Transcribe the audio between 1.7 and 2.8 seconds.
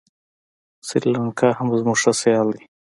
زموږ ښه سیال دی.